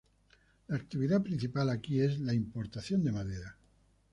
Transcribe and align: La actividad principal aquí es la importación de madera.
La 0.67 0.77
actividad 0.77 1.21
principal 1.21 1.69
aquí 1.69 1.99
es 2.01 2.19
la 2.19 2.33
importación 2.33 3.03
de 3.03 3.11
madera. 3.11 3.55